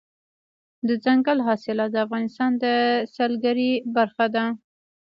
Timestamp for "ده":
4.35-4.45